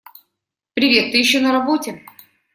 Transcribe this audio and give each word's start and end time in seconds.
Привет! 0.73 1.11
Ты 1.11 1.19
ещё 1.19 1.41
на 1.41 1.51
работе? 1.51 2.01